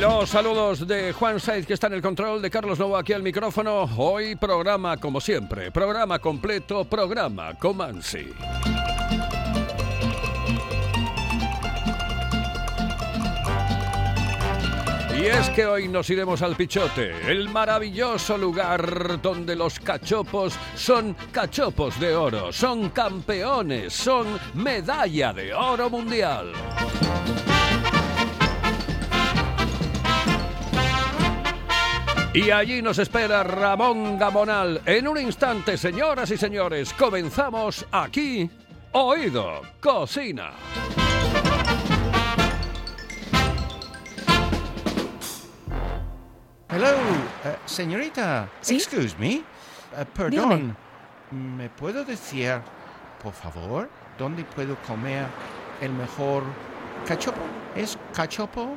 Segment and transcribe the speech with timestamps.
[0.00, 3.22] Los saludos de Juan Saiz, que está en el control, de Carlos Novo aquí al
[3.22, 3.88] micrófono.
[3.96, 8.26] Hoy programa como siempre, programa completo, programa Comansi.
[15.18, 21.16] Y es que hoy nos iremos al Pichote, el maravilloso lugar donde los cachopos son
[21.32, 26.52] cachopos de oro, son campeones, son medalla de oro mundial.
[32.36, 34.82] Y allí nos espera Ramón Gamonal.
[34.84, 38.50] En un instante, señoras y señores, comenzamos aquí,
[38.92, 40.52] Oído Cocina.
[46.68, 46.90] Hello,
[47.46, 48.50] eh, señorita.
[48.60, 48.74] ¿Sí?
[48.74, 49.36] Excuse me.
[49.36, 49.42] Eh,
[50.14, 50.76] perdón.
[51.30, 52.60] ¿Me puedo decir,
[53.22, 55.24] por favor, dónde puedo comer
[55.80, 56.42] el mejor
[57.06, 57.40] cachopo?
[57.74, 58.76] ¿Es cachopo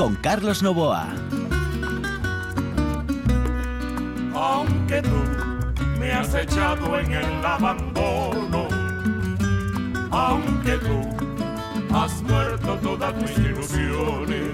[0.00, 1.08] con Carlos Novoa.
[4.34, 5.20] aunque tú
[5.98, 8.66] me has echado en el abandono,
[10.10, 14.48] aunque tú has muerto todas tus ilusiones,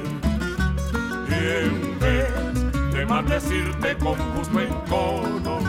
[1.31, 5.61] en vez de maldecirte con justo encono,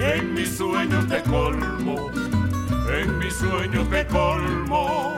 [0.00, 2.10] en mis sueños de colmo,
[2.92, 5.14] en mis sueños de colmo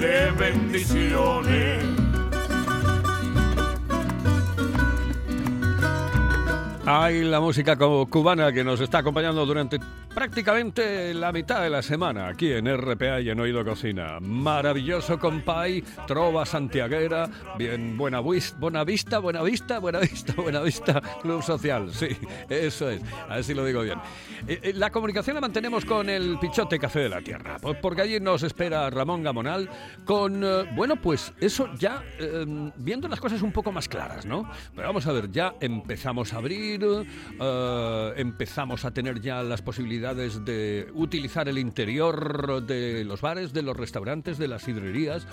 [0.00, 1.99] de bendiciones.
[6.92, 9.78] Hay la música cubana que nos está acompañando durante
[10.14, 14.18] prácticamente la mitad de la semana aquí en RPA y en Oído Cocina.
[14.20, 21.42] Maravilloso compay, trova santiaguera, bien buena, buena vista, buena vista, buena vista, buena vista, club
[21.42, 22.08] social, sí,
[22.48, 23.98] eso es, a ver si lo digo bien.
[24.48, 28.20] Eh, eh, la comunicación la mantenemos con el Pichote Café de la Tierra, porque allí
[28.20, 29.68] nos espera Ramón Gamonal
[30.04, 32.44] con, eh, bueno, pues eso ya eh,
[32.76, 34.50] viendo las cosas un poco más claras, ¿no?
[34.74, 36.84] Pero vamos a ver, ya empezamos a abrir,
[38.16, 43.76] empezamos a tener ya las posibilidades de utilizar el interior de los bares, de los
[43.76, 45.26] restaurantes, de las sidrerías.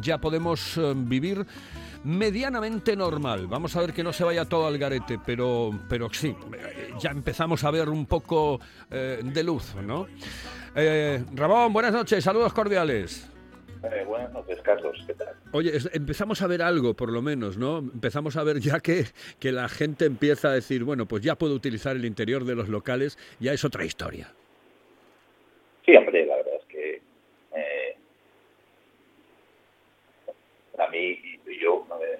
[0.00, 1.46] Ya podemos eh, vivir
[2.04, 3.46] medianamente normal.
[3.46, 7.10] Vamos a ver que no se vaya todo al garete, pero, pero sí, eh, ya
[7.10, 10.06] empezamos a ver un poco eh, de luz, ¿no?
[11.34, 13.35] Ramón, buenas noches, saludos cordiales.
[13.84, 15.02] Eh, buenas noches, Carlos.
[15.06, 15.34] ¿Qué tal?
[15.52, 17.78] Oye, empezamos a ver algo, por lo menos, ¿no?
[17.78, 19.04] Empezamos a ver ya que,
[19.38, 22.68] que la gente empieza a decir, bueno, pues ya puedo utilizar el interior de los
[22.68, 24.32] locales, ya es otra historia.
[25.84, 27.00] Sí, hombre, la verdad es que
[27.54, 27.96] eh,
[30.78, 31.20] a mí,
[31.60, 32.18] yo eh,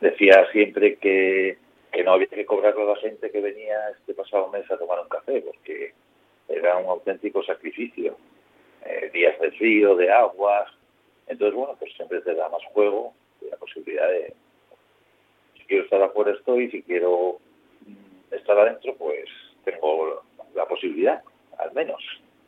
[0.00, 1.58] decía siempre que,
[1.92, 5.00] que no había que cobrarle a la gente que venía este pasado mes a tomar
[5.00, 5.92] un café, porque
[6.48, 8.16] era un auténtico sacrificio.
[8.84, 10.70] Eh, días de frío, de aguas.
[11.26, 14.34] Entonces, bueno, pues siempre te da más juego y la posibilidad de,
[15.56, 17.38] si quiero estar afuera estoy, si quiero
[17.86, 19.24] mm, estar adentro, pues
[19.64, 20.22] tengo
[20.54, 21.22] la posibilidad,
[21.58, 22.02] al menos.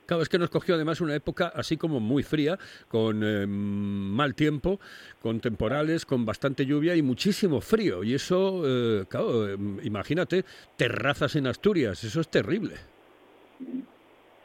[0.07, 4.35] Claro, es que nos cogió además una época así como muy fría, con eh, mal
[4.37, 4.79] tiempo,
[5.21, 8.05] con temporales, con bastante lluvia y muchísimo frío.
[8.05, 10.44] Y eso, eh, claro, eh, imagínate,
[10.77, 12.75] terrazas en Asturias, eso es terrible.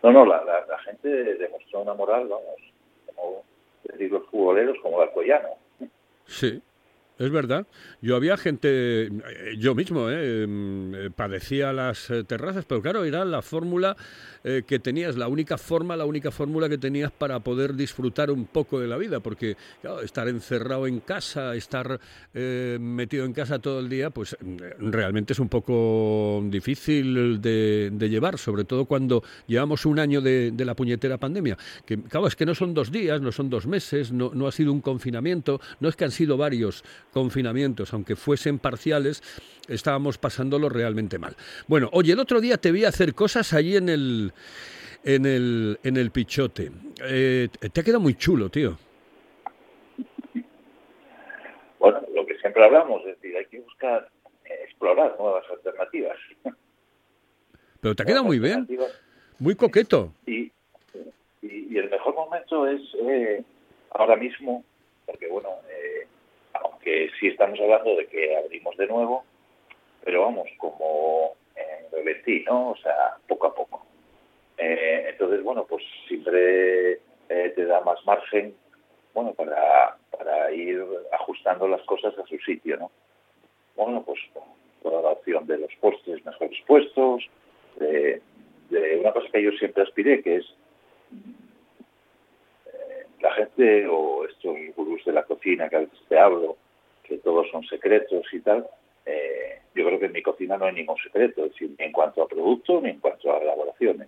[0.03, 2.55] No, no, la, la, la gente demostró una moral, vamos,
[3.15, 3.43] como
[3.83, 5.49] decir los futboleros, como el Alcoyano.
[6.25, 6.61] Sí,
[7.21, 7.67] es verdad.
[8.01, 9.11] Yo había gente, eh,
[9.59, 13.95] yo mismo, eh, mm, eh, padecía las terrazas, pero claro, era la fórmula
[14.43, 18.79] que tenías, la única forma, la única fórmula que tenías para poder disfrutar un poco
[18.79, 21.99] de la vida, porque claro, estar encerrado en casa, estar
[22.33, 28.39] metido en casa todo el día, pues mm, realmente es un poco difícil de, llevar,
[28.39, 31.55] sobre todo cuando llevamos un año de, la puñetera pandemia.
[31.85, 34.73] Que claro, es que no son dos días, no son dos meses, no ha sido
[34.73, 39.21] un confinamiento, no es que han sido varios confinamientos, aunque fuesen parciales,
[39.67, 41.35] estábamos pasándolo realmente mal.
[41.67, 44.33] Bueno, oye, el otro día te vi hacer cosas allí en el,
[45.03, 46.71] en el, en el Pichote.
[47.03, 48.77] Eh, te ha quedado muy chulo, tío.
[51.79, 54.09] Bueno, lo que siempre hablamos, es decir, hay que buscar,
[54.45, 56.17] eh, explorar nuevas alternativas.
[57.79, 58.67] Pero te ha quedado muy bien,
[59.39, 60.13] muy coqueto.
[60.27, 60.51] Y,
[61.41, 63.43] y, y el mejor momento es eh,
[63.89, 64.63] ahora mismo,
[65.07, 66.07] porque bueno, eh,
[66.81, 69.23] aunque sí estamos hablando de que abrimos de nuevo,
[70.03, 72.71] pero vamos, como en revestí, ¿no?
[72.71, 73.85] O sea, poco a poco.
[74.57, 76.93] Eh, entonces, bueno, pues siempre
[77.29, 78.55] eh, te da más margen,
[79.13, 82.91] bueno, para, para ir ajustando las cosas a su sitio, ¿no?
[83.75, 84.19] Bueno, pues
[84.81, 87.29] toda la opción de los postres mejores puestos,
[87.77, 88.21] de,
[88.69, 90.45] de una cosa que yo siempre aspiré, que es
[92.65, 96.57] eh, la gente o estos gurús de la cocina que a veces te hablo,
[97.11, 98.65] que todos son secretos y tal,
[99.05, 101.91] eh, yo creo que en mi cocina no hay ningún secreto, es decir, ni en
[101.91, 104.07] cuanto a producto ni en cuanto a elaboraciones.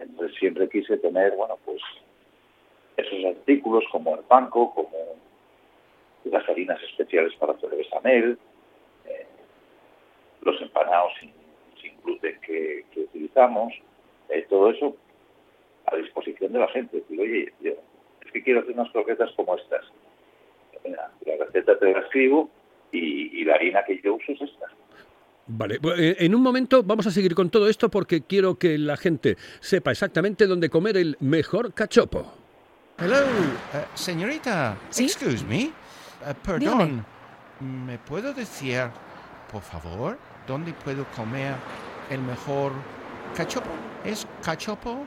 [0.00, 1.80] Entonces siempre quise tener, bueno, pues
[2.96, 4.98] esos artículos como el panco, como
[6.24, 8.36] las harinas especiales para hacer bechamel,
[9.06, 9.26] eh,
[10.42, 11.32] los empanados sin,
[12.02, 13.72] gluten que, utilizamos,
[14.28, 14.96] eh, todo eso
[15.86, 16.96] a disposición de la gente.
[16.96, 17.74] Decir, oye, yo,
[18.26, 19.84] es que quiero hacer unas croquetas como estas.
[20.84, 22.50] Mira, la receta te la escribo
[22.92, 24.66] y, y la harina que yo uso es esta.
[25.46, 28.96] Vale, eh, en un momento vamos a seguir con todo esto porque quiero que la
[28.96, 32.32] gente sepa exactamente dónde comer el mejor cachopo.
[32.98, 34.76] Hello, eh, señorita.
[34.90, 35.04] ¿Sí?
[35.04, 35.64] Excuse me.
[35.64, 35.72] Eh,
[36.42, 37.04] perdón.
[37.60, 38.84] ¿Me puedo decir,
[39.52, 41.54] por favor, dónde puedo comer
[42.10, 42.72] el mejor
[43.36, 43.68] cachopo?
[44.04, 45.04] ¿Es cachopo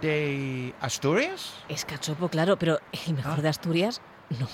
[0.00, 1.54] de Asturias?
[1.68, 3.42] Es cachopo, claro, pero el mejor Ah.
[3.42, 4.00] de Asturias,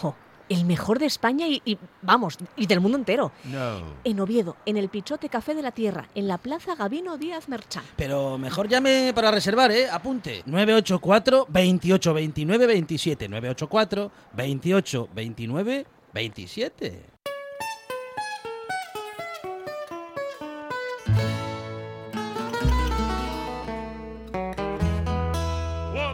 [0.02, 0.14] no.
[0.48, 3.32] El mejor de España y, y, vamos, y del mundo entero.
[3.44, 3.80] No.
[4.04, 7.82] En Oviedo, en el Pichote Café de la Tierra, en la Plaza Gabino Díaz Merchán.
[7.96, 9.88] Pero mejor llame para reservar, ¿eh?
[9.90, 10.42] Apunte.
[10.46, 13.28] 984 28 29 27.
[13.28, 17.16] 984 28 29 27.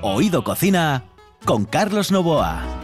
[0.05, 1.05] Oído Cocina
[1.45, 2.82] con Carlos Novoa.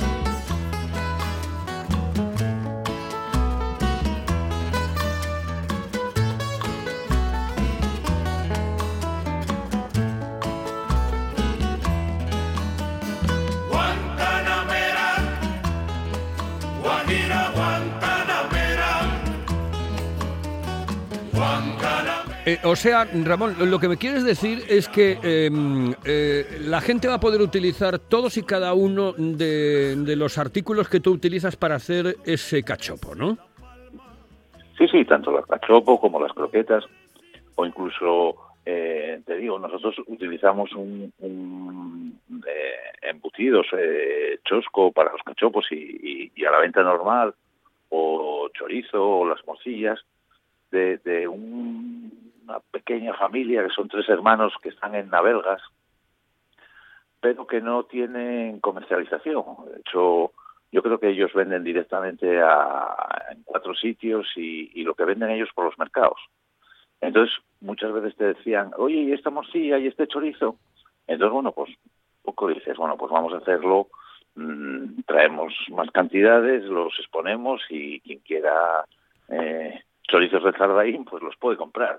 [22.48, 27.06] Eh, o sea, Ramón, lo que me quieres decir es que em, eh, la gente
[27.06, 31.74] va a poder utilizar todos y cada uno de, los artículos que tú utilizas para
[31.74, 33.36] hacer ese cachopo, ¿no?
[34.78, 36.84] Sí, sí, tanto las cachopo como las croquetas,
[37.54, 42.18] o incluso, eh, te digo, nosotros utilizamos un, un,
[43.02, 43.66] embutidos
[44.46, 47.34] chosco para los cachopos y, a la venta normal,
[47.90, 50.00] o chorizo, o las morcillas,
[50.70, 55.62] de un- una pequeña familia que son tres hermanos que están en Navelgas,
[57.20, 59.44] pero que no tienen comercialización.
[59.70, 60.32] De hecho,
[60.72, 65.30] yo creo que ellos venden directamente a, en cuatro sitios y, y lo que venden
[65.30, 66.18] ellos por los mercados.
[67.00, 70.56] Entonces, muchas veces te decían, oye, ¿y esta morcilla y este chorizo?
[71.06, 71.70] Entonces, bueno, pues
[72.22, 73.88] poco dices, bueno, pues vamos a hacerlo,
[74.34, 78.84] mm, traemos más cantidades, los exponemos y quien quiera
[79.28, 81.98] eh, chorizos de Zardaín, pues los puede comprar.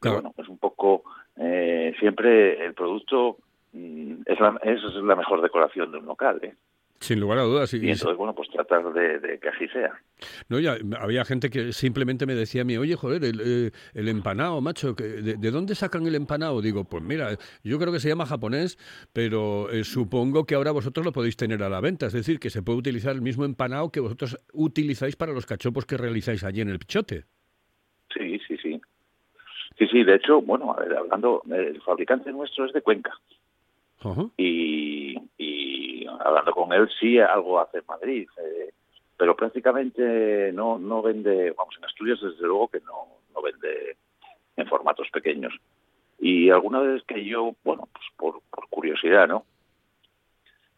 [0.00, 0.22] Pero Claro.
[0.22, 1.02] bueno, es un poco,
[1.36, 3.38] eh, siempre el producto
[3.72, 6.54] mm, es la, es la mejor decoración de un local, ¿eh?
[7.00, 7.72] Sin lugar a dudas.
[7.74, 9.92] y- Y entonces, bueno, pues tratar de, de que así sea.
[10.48, 14.08] No, ya, había gente que simplemente me decía a mí, oye, joder, el, eh, el
[14.08, 16.60] empanado, macho, que- de, de dónde sacan el empanado?
[16.60, 18.78] Digo, pues mira, yo creo que se llama japonés,
[19.12, 22.06] pero eh, supongo que ahora vosotros lo podéis tener a la venta.
[22.06, 25.86] Es decir, que se puede utilizar el mismo empanado que vosotros utilizáis para los cachopos
[25.86, 27.26] que realizáis allí en el pichote.
[29.78, 33.12] Sí, sí, de hecho, bueno, a ver, hablando, el fabricante nuestro es de Cuenca
[34.36, 38.72] y, y hablando con él sí algo hace en Madrid, eh,
[39.16, 43.96] pero prácticamente no no vende, vamos, en Asturias desde luego que no, no vende
[44.56, 45.54] en formatos pequeños.
[46.20, 49.44] Y alguna vez que yo, bueno, pues por, por curiosidad, ¿no?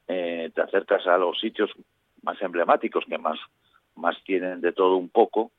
[0.08, 1.70] Eh, te acercas a los sitios
[2.22, 3.38] más emblemáticos que más,
[3.96, 5.50] más tienen de todo un poco,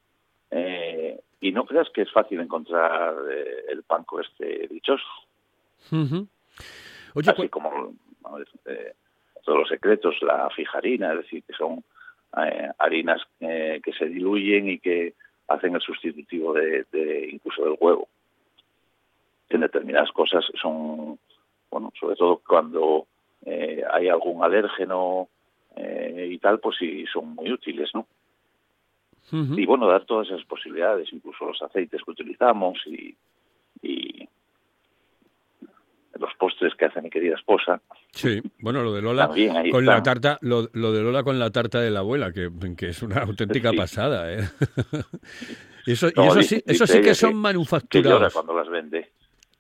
[0.51, 5.03] eh, y no creas que es fácil encontrar eh, el panco este dichoso.
[7.15, 7.93] Oye, Así cu- como
[8.67, 8.93] eh,
[9.43, 11.83] todos los secretos, la fijarina, es decir, que son
[12.38, 15.15] eh, harinas eh, que se diluyen y que
[15.48, 18.07] hacen el sustitutivo de, de incluso del huevo.
[19.50, 21.19] En determinadas cosas son,
[21.69, 23.07] bueno, sobre todo cuando
[23.91, 25.27] hay algún alérgeno
[25.75, 28.05] y tal, pues sí son muy útiles, ¿no?
[29.31, 33.15] Y bueno, dar todas esas posibilidades, incluso los aceites que utilizamos y,
[33.81, 34.27] y
[36.19, 37.81] los postres que hace mi querida esposa.
[38.11, 41.50] Sí, bueno, lo de Lola También con la tarta, lo, lo de Lola con la
[41.50, 43.77] tarta de la abuela, que, que es una auténtica Sí.
[43.77, 44.39] pasada, ¿eh?
[45.85, 48.33] y eso, y eso sí, eso sí que son Que llora manufacturados.
[48.33, 49.11] cuando las vende,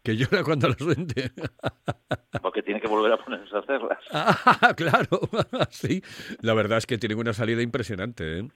[0.03, 1.31] Que llora cuando los vende.
[2.41, 3.99] porque tiene que volver a ponerse a hacerlas.
[4.11, 5.19] Ah, claro,
[5.69, 6.01] sí.
[6.41, 8.47] La verdad es que tienen una salida impresionante, ¿eh?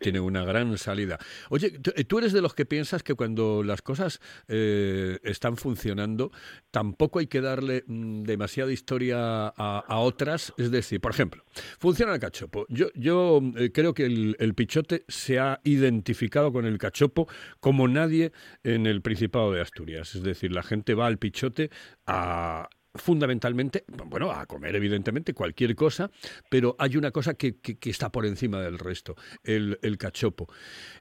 [0.00, 1.18] Tienen una gran salida.
[1.48, 6.32] Oye, tú- tú eres de los que piensas que cuando las cosas eh, están funcionando,
[6.70, 10.52] tampoco hay que darle mm, demasiada historia a, a otras.
[10.58, 11.44] Es decir, por ejemplo,
[11.78, 12.66] funciona el cachopo.
[12.68, 17.28] Yo, yo eh, creo que el, el pichote se ha identificado con el cachopo
[17.60, 18.32] como nadie
[18.64, 20.14] en el Principado de Asturias.
[20.14, 21.70] Es decir, la gente va al pichote
[22.06, 26.10] a fundamentalmente, bueno, a comer evidentemente cualquier cosa,
[26.50, 30.46] pero hay una cosa que, que- está por encima del resto, el, el cachopo.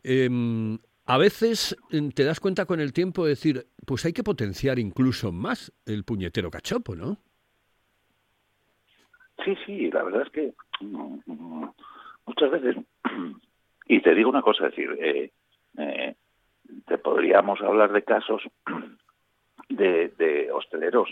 [0.04, 4.24] Em, a veces em, te das cuenta con el tiempo de decir, pues hay que
[4.24, 7.20] potenciar incluso más el puñetero cachopo, ¿no?
[9.44, 11.74] Sí, sí, la verdad es que mm, mm,
[12.26, 12.76] muchas veces,
[13.88, 15.32] y te digo una cosa, es decir, eh,
[15.78, 16.16] eh,
[16.88, 18.42] te podríamos hablar de casos
[19.70, 21.10] de hosteleros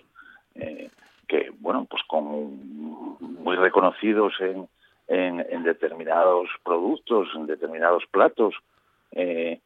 [0.56, 0.90] eh,
[1.28, 4.68] que, bueno, pues con muy reconocidos en,
[5.08, 8.56] en, determinados productos, en determinados platos,
[9.12, 9.60] eh,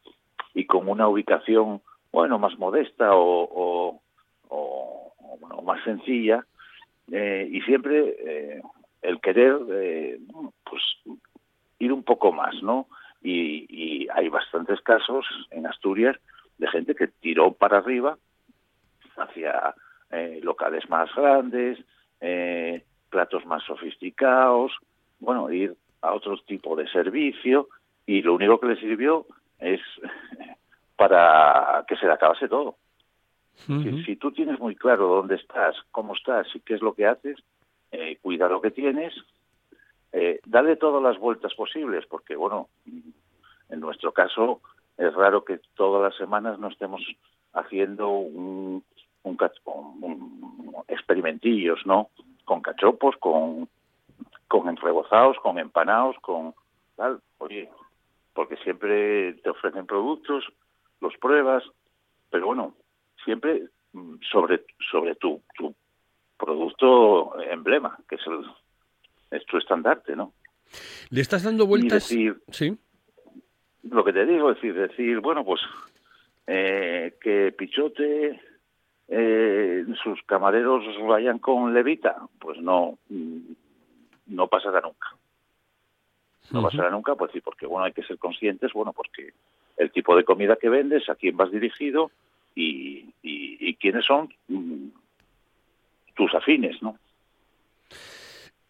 [0.53, 4.01] y con una ubicación, bueno, más modesta o, o,
[4.50, 6.46] o, más sencilla,
[7.12, 8.62] eh, y siempre
[9.01, 9.58] el querer
[10.63, 10.84] pues
[11.79, 12.88] ir un poco más, ¿no?
[13.22, 16.15] Y hay bastantes casos en Asturias
[16.58, 18.17] de gente que tiró para arriba
[19.17, 19.75] hacia
[20.12, 21.80] eh, locales más grandes,
[22.22, 24.72] eh, platos más sofisticados,
[25.20, 27.70] bueno, ir a otro tipo de servicio
[28.06, 29.26] y lo único que le sirvió
[29.60, 29.82] es
[30.96, 32.76] para que se le acabase todo.
[33.66, 37.08] Si, si tú tienes muy claro dónde estás, cómo estás y qué es lo que
[37.08, 37.38] haces,
[37.92, 39.14] eh, cuida lo que tienes,
[40.12, 44.62] eh, dale todas las vueltas posibles, porque bueno, en nuestro caso
[44.98, 47.02] es raro que todas las semanas no estemos
[47.54, 48.84] haciendo un,
[49.24, 49.38] un,
[50.02, 52.10] un- experimentillos, ¿no?
[52.46, 53.68] Con cachopos, con,
[54.48, 56.54] con enrebozados, con empanados, con
[56.96, 57.20] tal.
[57.40, 57.70] Oye,
[58.34, 60.46] porque siempre te ofrecen productos,
[61.02, 61.64] los pruebas,
[62.30, 62.74] pero bueno,
[63.24, 65.74] siempre mm, sobre sobre tu, tu
[66.38, 68.46] producto emblema, que es el
[69.32, 70.34] es tu estandarte, ¿no?
[71.10, 72.08] Le estás dando Y vueltas.
[72.10, 72.78] decir, Sí.
[73.84, 75.62] lo que te digo, es decir, decir, bueno, pues
[76.48, 78.40] eh, que Pichote,
[79.10, 82.98] eh, sus camareros vayan con levita, pues no,
[84.28, 85.08] no pasará nunca.
[86.52, 89.34] No pasará nunca, pues sí, porque bueno, hay que ser conscientes, bueno, pues que
[89.78, 92.10] el tipo de comida que vendes, a quién vas dirigido
[92.56, 94.88] y, y, y quiénes son mm,
[96.16, 96.98] tus afines, ¿no?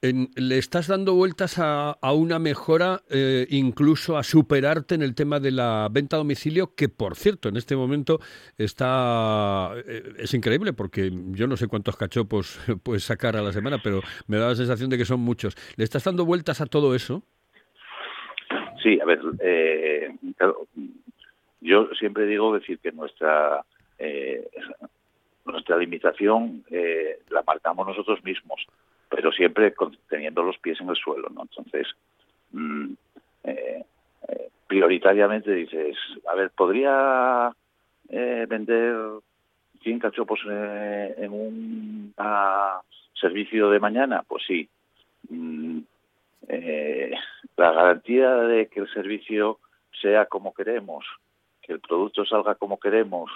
[0.02, 5.16] En- le estás dando vueltas a, a una mejora, eh, incluso a superarte en el
[5.16, 8.20] tema de la venta a domicilio, que por cierto, en este momento
[8.58, 13.80] está eh, es increíble porque yo no sé cuántos cachopos puedes sacar a la semana,
[13.84, 15.56] pero me da la sensación de que son muchos.
[15.78, 17.24] ¿Le estás dando vueltas a todo eso?
[18.84, 20.68] Sí, a ver, eh, claro,
[21.62, 23.66] yo siempre digo decir que nuestra
[23.98, 24.48] eh,
[25.44, 26.64] nuestra limitación
[27.30, 28.62] la marcamos nosotros mismos,
[29.10, 31.44] pero siempre con- teniendo los pies en el suelo, ¿no?
[31.44, 31.88] Entonces,
[32.52, 32.94] mm,
[33.44, 33.84] eh,
[34.68, 35.96] prioritariamente dices,
[36.30, 37.52] a ver, ¿podría
[38.10, 38.96] eh, vender
[39.82, 42.14] 100 cachopos eh, en un
[43.20, 44.24] servicio de mañana?
[44.28, 44.68] Pues sí.
[45.30, 45.80] Mm,
[46.50, 47.14] eh,
[47.56, 49.60] la garantía de que el servicio
[50.02, 51.06] sea como queremos,
[51.62, 53.32] que el producto salga como queremos,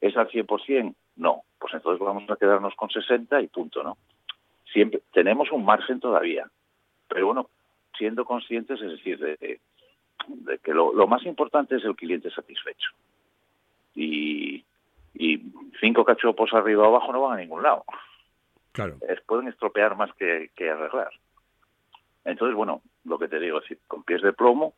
[0.00, 0.94] ¿es al 100%?
[1.16, 3.96] No, pues entonces vamos a quedarnos con 60 y punto, ¿no?
[4.72, 6.50] Siempre tenemos un margen todavía,
[7.08, 7.48] pero bueno,
[7.96, 9.60] siendo conscientes, es decir, de, de-
[10.28, 12.90] de que lo, lo más importante es el cliente satisfecho.
[13.94, 14.64] Y,
[15.14, 15.40] y
[15.80, 17.84] cinco cachopos arriba o abajo no van a ningún lado
[18.72, 18.98] Claro.
[19.08, 21.10] es- pueden estropear más que, que arreglar.
[22.24, 24.74] Entonces, bueno, lo que te digo, es decir, con pies de plomo,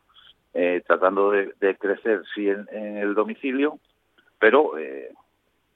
[0.55, 3.79] eh, tratando de, de crecer, sí, en, en el domicilio,
[4.39, 5.13] pero eh,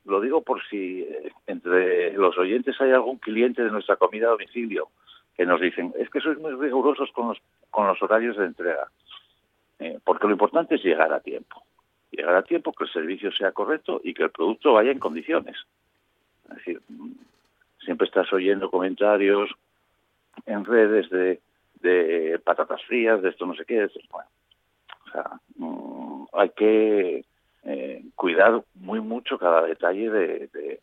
[0.05, 4.31] lo digo por si eh, entre los oyentes hay algún cliente de nuestra comida a
[4.31, 4.89] domicilio
[5.37, 7.39] que nos dicen, es que sois muy rigurosos con los,
[7.71, 8.89] con los horarios de entrega,
[9.79, 11.65] Eh, porque lo importante es llegar a tiempo.
[12.13, 15.57] Llegar a tiempo, que el servicio sea correcto y que el producto vaya en condiciones.
[16.49, 17.13] Es decir, mm,
[17.85, 19.51] siempre estás oyendo comentarios
[20.47, 21.41] en redes de,
[21.81, 23.89] de patatas frías, de esto no sé qué.
[24.11, 24.29] Bueno,
[25.07, 27.25] o sea, mm, hay que
[27.65, 30.81] eh, cuidar muy mucho cada detalle de,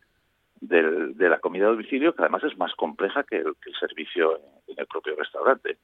[0.62, 0.84] de,
[1.14, 4.38] de la comida a domicilio, que además es más compleja que el, que el servicio
[4.68, 5.78] en, el propio restaurante.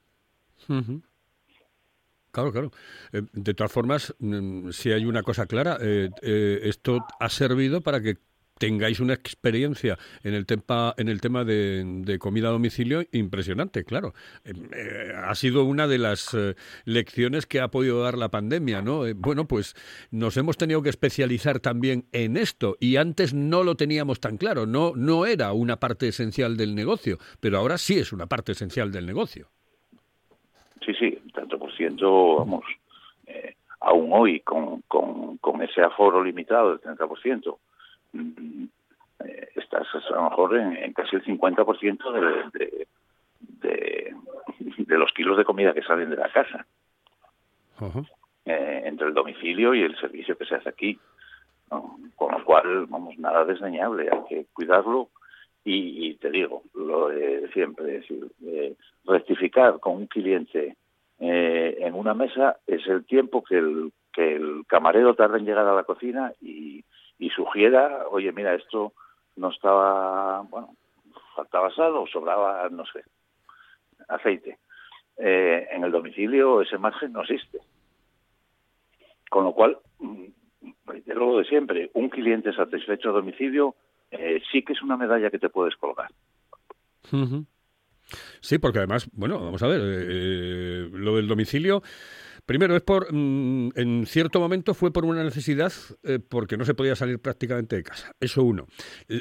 [2.30, 2.70] Claro, claro.
[3.12, 7.80] Eh, de todas formas, mm, si hay una cosa clara, eh, eh, esto ha servido
[7.80, 8.18] para que
[8.58, 14.14] tengáis una experiencia en el tema en el tema de, comida a domicilio impresionante, claro.
[14.44, 18.82] Eh, eh, ha sido una de las eh, lecciones que ha podido dar la pandemia,
[18.82, 19.02] ¿no?
[19.16, 19.74] Bueno, pues
[20.10, 24.66] nos hemos tenido que especializar también en esto y antes no lo teníamos tan claro,
[24.66, 28.90] no no era una parte esencial del negocio, pero ahora sí es una parte esencial
[28.92, 29.48] del negocio.
[30.84, 32.64] Sí, sí, tanto por ciento, vamos,
[33.80, 37.56] aún hoy con, con, con ese aforo limitado del 30%, mm, eh,
[39.54, 42.86] estás a lo mejor en, en casi el 50% de, de,
[43.38, 44.16] de,
[44.76, 46.66] de los kilos de comida que salen de la casa,
[48.44, 50.98] eh, entre el domicilio y el servicio que se hace aquí.
[51.70, 51.98] ¿no?
[52.14, 55.08] Con lo cual, vamos, nada desdeñable, hay que cuidarlo
[55.64, 60.76] y, y te digo, lo de siempre, es decir, eh, rectificar con un cliente
[61.18, 65.66] eh, en una mesa es el tiempo que el, que el camarero tarda en llegar
[65.66, 66.55] a la cocina y,
[67.18, 68.92] y sugiera, oye, mira, esto
[69.36, 70.74] no estaba, bueno,
[71.34, 73.04] faltaba sal o sobraba, no sé,
[74.08, 74.58] aceite.
[75.18, 77.58] Eh, en el domicilio ese margen no existe.
[79.30, 80.24] Con lo cual, mm,
[81.06, 83.74] lo de siempre, un cliente satisfecho a domicilio
[84.10, 86.10] eh, sí que es una medalla que te puedes colgar.
[88.40, 91.82] Sí, porque además, bueno, vamos a ver, eh, lo del domicilio,
[92.46, 95.72] primero es por, mm, en cierto momento fue por una necesidad,
[96.04, 98.66] eh, porque no se podía salir prácticamente de casa, eso uno.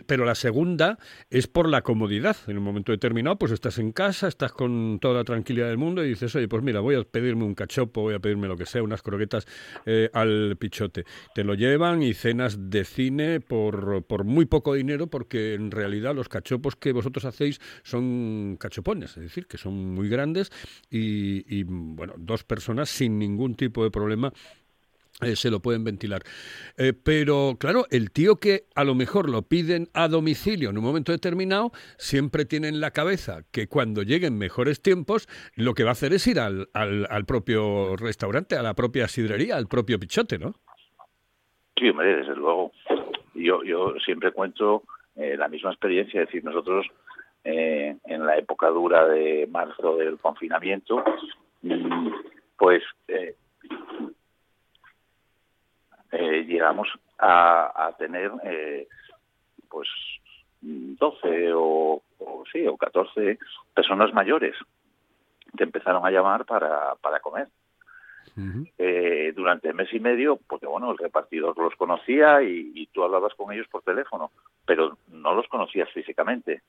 [0.06, 0.98] Pero la segunda
[1.30, 2.38] es por la comodidad.
[2.48, 6.04] En un momento determinado, pues estás en casa, estás con toda la tranquilidad del mundo
[6.04, 8.66] y dices, oye, pues mira, voy a pedirme un cachopo, voy a pedirme lo que
[8.66, 9.46] sea, unas croquetas
[9.86, 11.06] eh, al pichote.
[11.34, 16.16] Te lo llevan y cenas de cine por, por muy poco dinero, porque en realidad
[16.16, 20.52] los cachopos que vosotros hacéis son cachopones, es decir, que son muy grandes
[20.90, 24.32] y, y, bueno, dos personas sin ningún tipo de problema
[25.21, 26.23] eh, se lo pueden ventilar.
[26.78, 30.84] Eh, pero claro, el tío que a lo mejor lo piden a domicilio en un
[30.84, 35.91] momento determinado, siempre tiene en la cabeza que cuando lleguen mejores tiempos, lo que va
[35.91, 39.97] a hacer es ir al, al, al propio restaurante, a la propia sidrería, al propio
[39.99, 40.56] pichote, ¿no?
[41.78, 42.73] Sí, desde luego.
[43.36, 44.84] Yo, yo siempre cuento
[45.15, 46.86] eh, la misma experiencia, es decir, nosotros
[47.47, 51.04] en la época dura de marzo del confinamiento,
[51.62, 52.10] mm,
[52.58, 53.36] pues eh,
[56.12, 56.88] eh, llegamos
[57.18, 58.88] a, a tener eh,
[59.70, 59.88] pues
[60.62, 63.38] 12 o, o sí o 14
[63.74, 64.56] personas mayores
[65.56, 67.48] que empezaron a llamar para, para comer
[68.78, 73.34] eh, durante mes y medio, porque bueno, el repartidor los conocía y, y tú hablabas
[73.34, 74.32] con ellos por teléfono,
[74.65, 76.62] pero no los conocías físicamente.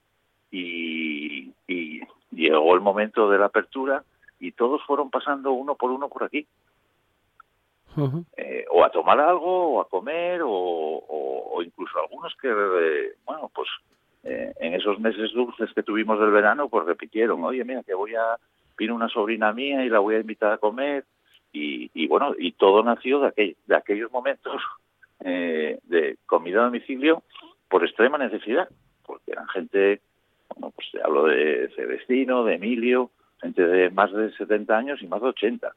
[0.52, 4.04] Y, y llegó el momento de la apertura
[4.40, 6.46] y todos fueron pasando uno por uno por aquí,
[8.36, 13.14] eh, o a tomar algo, o a comer, o, o- o incluso algunos que, eh,
[13.24, 13.68] bueno, pues
[14.24, 18.14] eh, en esos meses dulces que tuvimos del verano, pues repitieron, oye, mira, que voy
[18.14, 18.36] a,
[18.76, 21.04] vino una sobrina mía y la voy a invitar a comer,
[21.52, 24.60] y, y bueno, y todo nació de, aquel- de aquellos momentos
[25.24, 27.22] eh, de comida a domicilio
[27.68, 28.68] por extrema necesidad,
[29.06, 30.00] porque eran gente,
[30.50, 35.06] bueno, pues te hablo de Celestino, de Emilio, gente de más de 70 años y
[35.06, 35.72] más de 80,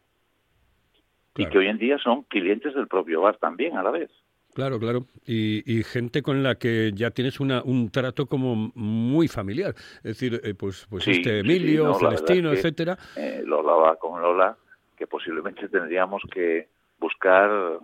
[1.38, 4.10] y que hoy en día son clientes del propio bar también a la vez.
[4.54, 5.06] Claro, claro.
[5.26, 9.74] Y, y gente con la que ya tienes una, un trato como muy familiar.
[9.98, 12.98] Es decir, eh, pues, pues Sí, este Emilio, sí, no, Celestino, es que- etcétera.
[13.15, 14.58] Eh, lo hablaba con Lola,
[14.98, 16.67] que posiblemente tendríamos que
[17.00, 17.80] buscar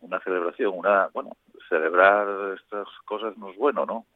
[0.00, 1.36] una celebración, una, bueno,
[1.68, 4.06] celebrar estas cosas no es bueno, ¿no?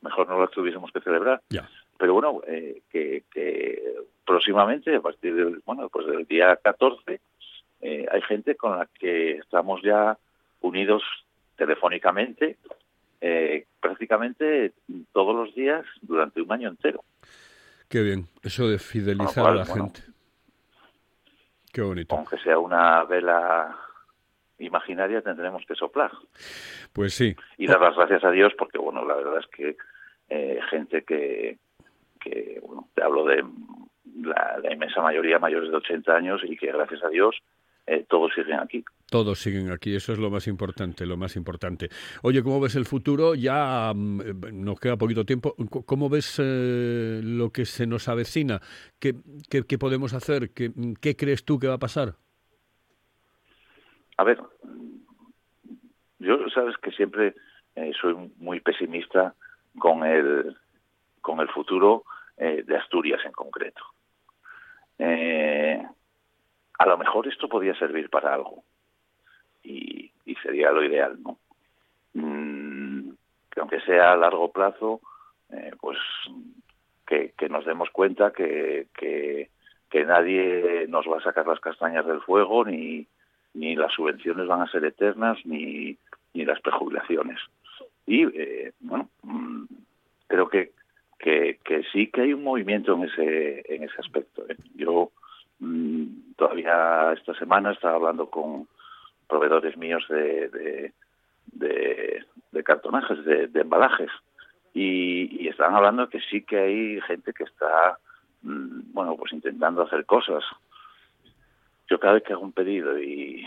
[0.00, 1.42] Mejor no las tuviésemos que celebrar.
[1.50, 1.68] Ya.
[1.98, 7.20] Pero bueno, eh, que, que próximamente, a partir del, bueno, pues del día 14,
[7.80, 10.18] eh, hay gente con la que estamos ya
[10.60, 11.02] unidos
[11.56, 12.58] telefónicamente
[13.20, 14.72] eh, prácticamente
[15.12, 17.02] todos los días durante un año entero.
[17.88, 18.26] Qué bien.
[18.42, 19.84] Eso de fidelizar a la bueno.
[19.84, 20.00] gente.
[21.72, 22.14] Qué bonito.
[22.14, 23.76] Aunque sea una vela
[24.58, 26.10] imaginaria, tendremos que soplar.
[26.92, 27.34] Pues sí.
[27.58, 29.76] Y dar las gracias a Dios porque, bueno, la verdad es que
[30.28, 31.58] eh, gente que,
[32.30, 33.44] que bueno, te hablo de
[34.22, 37.36] la, la inmensa mayoría mayores de 80 años y que gracias a Dios
[37.86, 38.84] eh, todos siguen aquí.
[39.08, 41.88] Todos siguen aquí, eso es lo más importante, lo más importante.
[42.22, 43.36] Oye, ¿cómo ves el futuro?
[43.36, 45.54] Ya mm, eh, nos queda poquito tiempo.
[45.86, 48.60] ¿Cómo ves eh, lo que se nos avecina?
[48.98, 49.14] ¿Qué,
[49.48, 50.50] qué, qué podemos hacer?
[50.50, 52.14] ¿Qué, ¿Qué crees tú que va a pasar?
[54.16, 54.40] A ver,
[56.18, 57.34] yo sabes que siempre
[57.76, 59.34] eh, soy muy pesimista
[59.78, 60.56] con el
[61.20, 62.04] con el futuro
[62.38, 63.82] eh, de Asturias en concreto.
[64.98, 65.82] Eh,
[66.78, 68.62] a lo mejor esto podría servir para algo
[69.62, 71.38] y, sería lo ideal, ¿no?
[72.12, 73.10] Mm,
[73.50, 75.00] que aunque sea a largo plazo,
[75.50, 75.98] eh, pues
[77.06, 79.48] que, nos demos cuenta que, que,
[80.04, 83.06] nadie nos va a sacar las castañas del fuego ni,
[83.54, 85.96] ni las subvenciones van a ser eternas ni,
[86.34, 87.40] ni las prejubilaciones.
[88.06, 88.26] Y
[88.80, 89.64] bueno, mm,
[90.28, 90.72] creo que,
[91.18, 91.58] que,
[91.92, 94.44] sí que hay un movimiento en ese, en ese aspecto.
[94.48, 94.56] ¿eh?
[94.74, 95.10] Yo
[95.58, 98.68] mm, todavía esta semana estaba hablando con
[99.28, 100.92] proveedores míos de,
[102.64, 104.10] cartonajes, de, embalajes,
[104.74, 107.98] y, están hablando que sí que hay gente que está,
[108.42, 110.44] mm, bueno, pues intentando hacer cosas.
[111.88, 113.46] Yo cada vez que hago un pedido y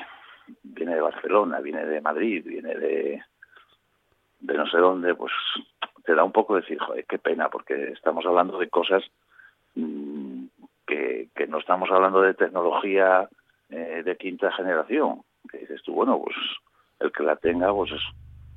[0.64, 3.22] viene de Barcelona, viene de Madrid, viene de,
[4.40, 5.34] de no sé dónde, pues
[6.06, 9.04] te da un poco de decir, joder, qué pena, porque estamos hablando de cosas
[9.76, 10.46] mm,
[10.86, 13.28] que, que no estamos hablando de tecnología
[13.70, 15.22] eh, de quinta generación.
[15.50, 16.36] Que dices tú, bueno, pues
[17.00, 17.92] el que la tenga, pues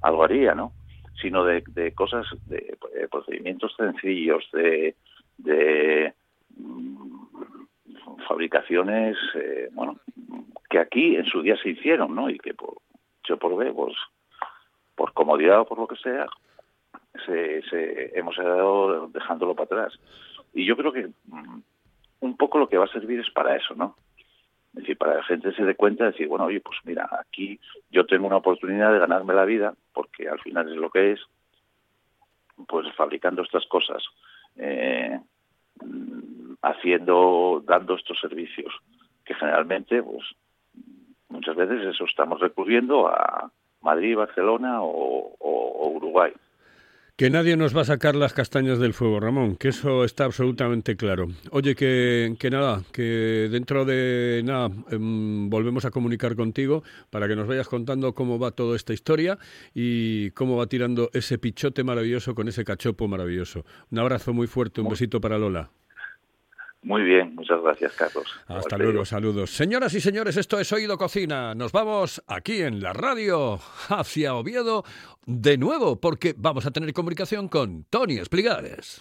[0.01, 0.73] algo haría, ¿no?
[1.21, 1.63] Sino de,
[1.95, 4.97] cosas, de, eh, procedimientos sencillos, de,
[5.39, 6.15] de
[6.57, 7.27] mm,
[8.27, 9.99] fabricaciones, eh, bueno,
[10.71, 12.31] que aquí en su día se hicieron, ¿no?
[12.31, 12.79] Y que por,
[13.25, 13.95] yo por B, pues,
[14.95, 16.27] por comodidad o por lo que sea,
[17.27, 20.01] se, hemos ido dejándolo para atrás.
[20.55, 21.61] Y yo creo que mm,
[22.21, 23.97] un poco lo que va a servir es para eso, ¿no?
[24.75, 27.09] Es decir, para que la gente se dé cuenta de decir, bueno, oye, pues mira,
[27.13, 31.13] aquí yo tengo una oportunidad de ganarme la vida, porque al final es lo que
[31.13, 31.21] es,
[32.67, 34.03] pues fabricando estas cosas,
[34.57, 35.21] eh,
[35.85, 38.73] mm, haciendo, dando estos servicios,
[39.25, 40.25] que generalmente, pues,
[41.29, 43.51] muchas veces eso estamos recurriendo a
[43.83, 46.33] Madrid, Barcelona o Uruguay.
[47.23, 50.97] Que nadie nos va a sacar las castañas del fuego, Ramón, que eso está absolutamente
[50.97, 51.29] claro.
[51.53, 57.37] Oye, que, que nada, que dentro de nada em, volvemos a comunicar contigo para que
[57.37, 59.39] nos vayas contando cómo va toda esta historia
[59.73, 63.65] y cómo va tirando ese pichote maravilloso con ese cachopo maravilloso.
[63.93, 65.71] Un abrazo muy fuerte, un besito para Lola.
[66.83, 68.27] Muy bien, muchas gracias, Carlos.
[68.49, 69.05] Hasta luego, digo.
[69.05, 69.51] saludos.
[69.51, 71.55] Señoras y señores, esto es Oído Cocina.
[71.55, 74.85] Nos vamos aquí en la radio hacia Oviedo
[75.25, 79.01] de nuevo porque vamos a tener comunicación con Tony Espligares.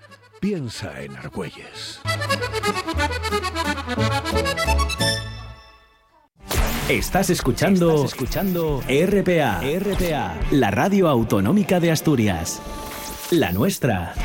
[0.41, 2.01] Piensa en Argüelles.
[6.89, 12.59] Estás escuchando, escuchando RPA, RPA, la radio autonómica de Asturias.
[13.29, 14.15] La nuestra.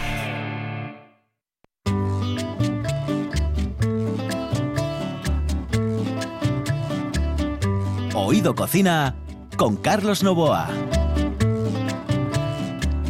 [8.15, 9.15] Oído Cocina
[9.59, 10.71] con Carlos Novoa.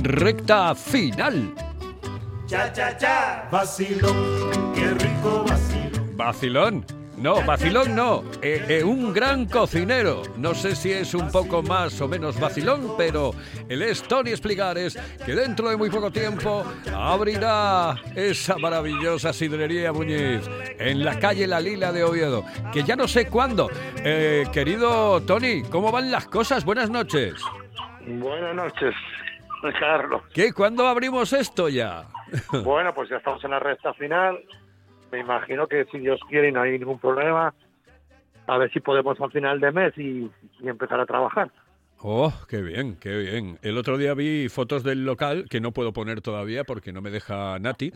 [0.03, 1.66] Recta final.
[2.47, 6.17] Cha, cha, cha, vacilón, qué rico vacilón.
[6.17, 6.87] Vacilón.
[7.17, 8.23] No, vacilón no.
[8.41, 10.23] Eh, eh, un gran cocinero.
[10.37, 13.33] No sé si es un poco más o menos vacilón, pero
[13.69, 20.43] él es Tony Espligares, que dentro de muy poco tiempo abrirá esa maravillosa sidrería Muñiz
[20.79, 23.71] en la calle La Lila de Oviedo, que ya no sé cuándo.
[24.05, 26.65] Eh, querido Tony, ¿cómo van las cosas?
[26.65, 27.35] Buenas noches.
[28.07, 28.95] Buenas noches,
[29.79, 30.23] Carlos.
[30.35, 30.53] ¿Qué?
[30.53, 32.05] ¿Cuándo abrimos esto ya?
[32.65, 34.39] Bueno, pues ya estamos en la recta final.
[35.13, 37.55] me imagino que si Dios quiere y no hay ningún problema,
[38.49, 41.51] a ver si podemos al final de mes y, y empezar a trabajar.
[42.09, 43.59] Oh, qué bien, qué bien.
[43.63, 47.11] El otro día vi fotos del local que no puedo poner todavía porque no me
[47.11, 47.93] deja Nati,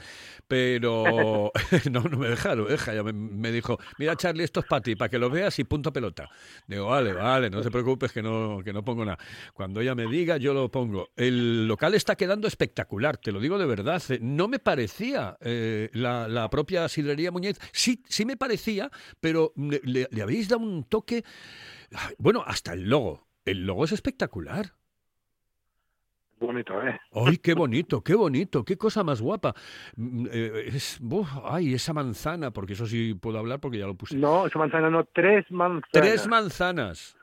[0.49, 1.53] pero
[1.92, 2.92] no, no me deja, lo deja.
[2.92, 5.64] Ya me, me dijo, mira Charlie, esto es para ti, para que lo veas y
[5.64, 6.29] punto pelota.
[6.66, 9.18] Digo, vale, vale, no te preocupes que no, que no pongo nada.
[9.55, 11.11] Cuando ella me diga, yo lo pongo.
[11.16, 14.03] El local está quedando espectacular, te lo digo de verdad.
[14.09, 17.61] Eh, No me parecía eh, la, la propia sidrería Muñiz.
[17.70, 21.23] Sí, sí me parecía, pero le, le- le habéis dado un toque.
[21.92, 23.29] Ay, Bueno, hasta el logo.
[23.44, 24.66] El logo es espectacular.
[26.38, 26.98] Bonito, ¿eh?
[27.12, 28.64] ¡Ay, qué bonito, qué bonito!
[28.64, 29.55] ¡Qué cosa más guapa!
[29.96, 30.98] Mm, eh, es,
[31.44, 32.50] ¡Ay, esa manzana!
[32.50, 34.16] Porque eso sí puedo hablar porque ya lo puse.
[34.16, 35.90] No, esa manzana no, tres manzanas.
[35.92, 37.16] Tres manzanas.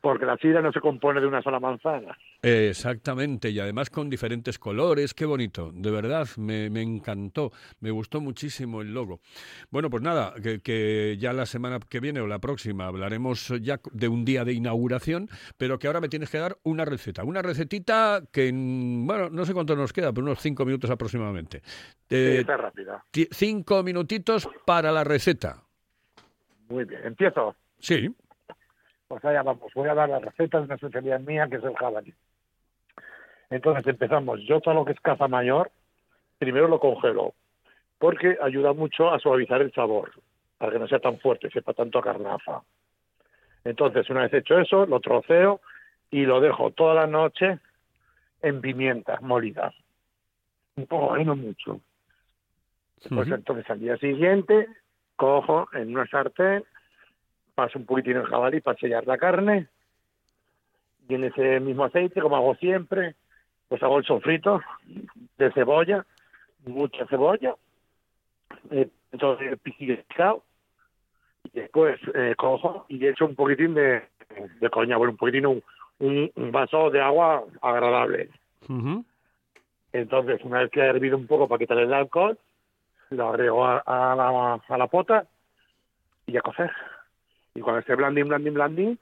[0.00, 2.16] Porque la sidra no se compone de una sola manzana.
[2.44, 8.20] Exactamente, y además con diferentes colores, qué bonito, de verdad, me, me encantó, me gustó
[8.20, 9.20] muchísimo el logo.
[9.70, 13.78] Bueno, pues nada, que, que ya la semana que viene o la próxima hablaremos ya
[13.92, 17.42] de un día de inauguración, pero que ahora me tienes que dar una receta, una
[17.42, 21.62] recetita que, en- bueno, no sé cuánto nos queda, pero unos cinco minutos aproximadamente.
[22.10, 23.04] Eh, Está rápida.
[23.30, 25.62] cinco minutitos para la receta.
[26.68, 27.02] Muy bien.
[27.04, 27.54] Empiezo.
[27.78, 28.08] Sí,
[29.06, 29.70] Pues allá vamos.
[29.76, 32.12] Voy a dar la receta de una especialidad mía que es el jabalí.
[33.52, 34.40] Entonces empezamos.
[34.44, 35.70] Yo todo lo que es caza mayor,
[36.38, 37.34] primero lo congelo,
[37.98, 40.10] porque ayuda mucho a suavizar el sabor,
[40.56, 42.62] para que no sea tan fuerte, sepa tanto a carnaza.
[43.64, 45.60] Entonces, una vez hecho eso, lo troceo
[46.10, 47.58] y lo dejo toda la noche
[48.40, 49.74] en pimientas molidas.
[50.76, 51.80] Un poco, no mucho.
[53.08, 54.68] Pues entonces al día siguiente
[55.16, 56.64] cojo en una sartén,
[57.54, 59.68] paso un poquitín el jabalí para sellar la carne
[61.08, 63.16] y en ese mismo aceite, como hago siempre,
[63.72, 64.60] pues hago el sofrito
[65.38, 66.04] de cebolla,
[66.66, 67.54] mucha cebolla,
[68.70, 70.42] eh, entonces el picado
[71.44, 74.02] y después eh, cojo y echo un poquitín de,
[74.60, 75.62] de coña, bueno, un poquitín, un,
[75.98, 78.28] un, vaso de agua agradable.
[79.94, 82.36] Entonces, una vez que ha hervido un poco para quitarle el alcohol,
[83.08, 85.24] lo agrego a, a la, a la pota
[86.26, 86.70] y a cocer.
[87.54, 88.98] Y cuando esté blandín, blandín, blandín,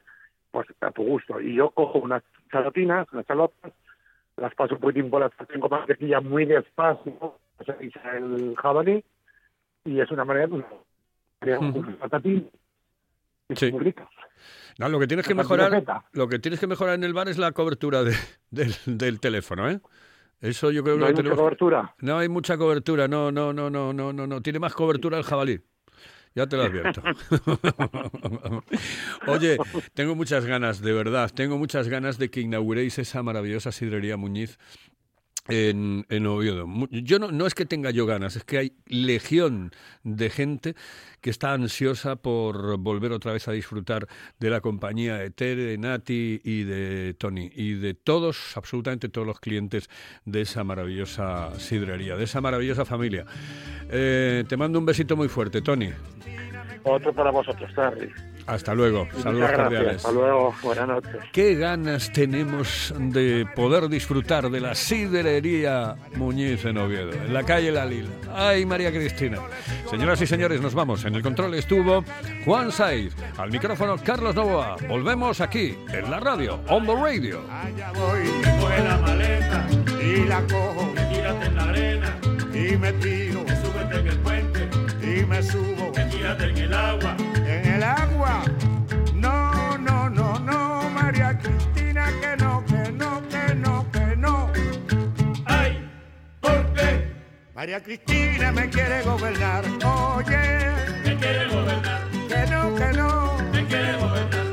[0.53, 1.41] pues a tu gusto.
[1.41, 3.73] Y yo cojo unas chalotinas, unas chalotas,
[4.41, 7.73] las paso un poquitín por la sartén con mantequilla muy despacio, se
[8.17, 9.05] el jabalí,
[9.85, 10.65] y es una manera de
[11.39, 12.51] crear un patatín.
[13.55, 13.73] Sí.
[13.73, 14.09] muy rica.
[14.79, 17.37] No, lo que tienes que mejorar, lo que tienes que mejorar en el bar es
[17.37, 18.15] la cobertura de-
[18.51, 19.81] del, del teléfono, ¿eh?
[20.41, 21.95] Eso yo creo que No hay mucha cobertura.
[22.01, 24.41] No hay mucha cobertura, no, no, no, no, no, no, no.
[24.41, 25.61] Tiene más cobertura el jabalí.
[26.35, 27.03] Ya te lo advierto.
[29.27, 29.59] Oye,
[29.95, 34.59] tengo muchas ganas, de verdad, tengo muchas ganas de que inauguréis esa maravillosa sidrería Muñiz
[35.49, 36.67] en, en Oviedo.
[36.91, 39.73] Yo no, no es que tenga yo ganas, es que hay legión
[40.03, 40.75] de gente
[41.21, 44.07] que está ansiosa por volver otra vez a disfrutar
[44.39, 49.27] de la compañía de Tere, de Nati y de Tony y de todos, absolutamente todos
[49.27, 49.91] los clientes
[50.25, 53.25] de esa maravillosa sidrería, de esa maravillosa familia.
[53.91, 55.91] Eh, te mando un besito muy fuerte, Tony.
[56.85, 58.11] Otro para vosotros, Charlie.
[58.51, 59.07] Hasta luego.
[59.23, 59.97] Saludos cordiales.
[59.97, 60.55] Hasta luego.
[60.63, 61.17] Buenas noches.
[61.33, 67.71] Qué ganas tenemos de poder disfrutar de la sidrería Muñiz en Oviedo, en la calle
[67.71, 68.11] La Lila.
[68.35, 69.39] Ay, María Cristina.
[69.89, 71.05] Señoras y señores, nos vamos.
[71.05, 72.05] En el control estuvo
[72.45, 73.15] Juan Saiz.
[73.39, 74.77] Al micrófono Carlos Novoa.
[74.89, 77.41] Volvemos aquí, en la radio, On The Radio.
[77.51, 78.27] Allá voy,
[78.61, 79.67] coge la maleta
[80.03, 82.17] y la cojo, me tírate en la arena
[82.53, 84.69] y me tiro, súbete en el puente
[85.03, 87.17] y me subo, me tírate en el agua,
[87.81, 88.43] el agua.
[89.15, 94.51] No, no, no, no, María Cristina, que no, que no, que no, que no.
[95.47, 95.91] Ay,
[96.41, 97.11] ¿por qué?
[97.55, 100.43] María Cristina me quiere gobernar, oye,
[101.05, 104.47] me quiere gobernar, que no, que no, me quiere gobernar.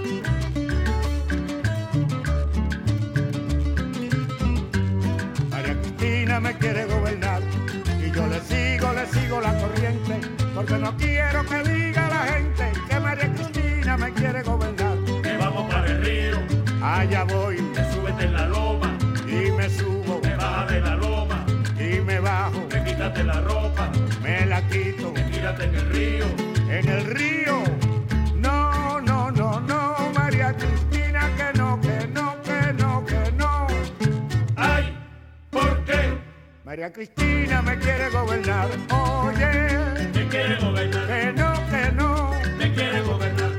[5.52, 7.42] María Cristina me quiere gobernar
[8.06, 10.22] y yo le sigo, le sigo la corriente
[10.56, 11.66] porque no quiero que
[23.08, 23.89] quítate la ropa,
[24.22, 26.26] me la quito, tírate en el río,
[26.70, 27.63] en el río.
[28.36, 33.67] No, no, no, no, María Cristina, que no, que no, que no, que no.
[34.58, 34.98] Ay,
[35.50, 36.17] ¿por qué?
[36.65, 38.67] María Cristina me quiere gobernar.
[38.91, 39.80] Oye,
[40.13, 41.08] me quiere gobernar.
[41.08, 43.52] Que no, que no, me quiere gobernar.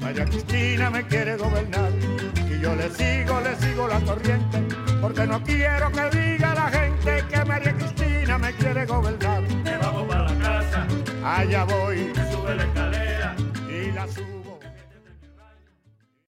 [0.00, 2.27] María Cristina me quiere gobernar
[2.68, 4.62] yo le sigo, le sigo la corriente
[5.00, 9.42] porque no quiero que diga la gente que María Cristina me quiere gobernar.
[9.64, 10.86] Que vamos para la casa,
[11.24, 12.97] Allá voy sube la escalera.